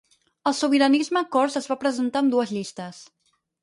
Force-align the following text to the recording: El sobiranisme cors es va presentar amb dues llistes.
El 0.51 0.55
sobiranisme 0.59 1.23
cors 1.37 1.61
es 1.63 1.71
va 1.75 1.79
presentar 1.87 2.25
amb 2.25 2.37
dues 2.39 2.59
llistes. 2.59 3.09